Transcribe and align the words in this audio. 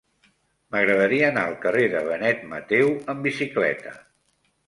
M'agradaria 0.75 1.27
anar 1.33 1.43
al 1.49 1.57
carrer 1.65 1.83
de 1.91 2.01
Benet 2.09 2.41
Mateu 2.53 2.89
amb 3.13 3.23
bicicleta. 3.29 3.93